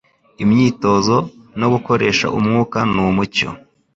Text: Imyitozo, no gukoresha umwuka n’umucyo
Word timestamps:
Imyitozo, 0.43 1.15
no 1.59 1.67
gukoresha 1.73 2.25
umwuka 2.37 2.77
n’umucyo 2.93 3.49